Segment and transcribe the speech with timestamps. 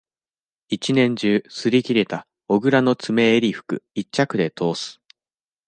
[0.67, 4.99] 一年中、擦り切れた、小倉の詰めえり服、一着でとおす。